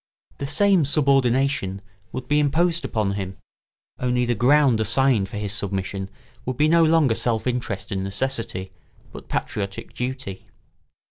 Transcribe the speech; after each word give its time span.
The 0.39 0.47
same 0.47 0.83
subordination 0.83 1.79
would 2.11 2.27
be 2.27 2.39
imposed 2.39 2.83
upon 2.85 3.11
him, 3.11 3.37
only 3.99 4.25
the 4.25 4.33
ground 4.33 4.79
assigned 4.81 5.29
for 5.29 5.37
his 5.37 5.53
submission 5.53 6.09
would 6.43 6.57
be 6.57 6.67
no 6.67 6.83
longer 6.83 7.13
self 7.13 7.45
interest 7.45 7.91
and 7.91 8.03
necessity, 8.03 8.71
but 9.11 9.29
patriotic 9.29 9.93
duty. 9.93 10.47